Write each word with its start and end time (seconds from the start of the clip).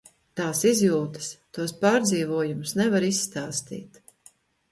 Tās 0.39 0.59
izjūtas, 0.69 1.27
tos 1.57 1.73
pārdzīvojumus 1.83 2.73
nevar 2.81 3.07
izstāstīt. 3.13 4.01